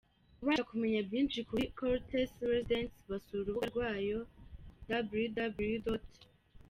Kubasha 0.39 0.67
kumenya 0.71 0.99
byinshi 1.07 1.39
kuri 1.49 1.63
courtesy 1.77 2.37
Residence 2.53 2.95
basura 3.09 3.43
urubuga 3.43 3.71
rwayo 3.73 4.19
www. 5.15 5.97